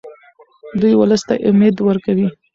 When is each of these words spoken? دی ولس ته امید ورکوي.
دی 0.79 0.91
ولس 0.99 1.21
ته 1.27 1.35
امید 1.49 1.75
ورکوي. 1.87 2.27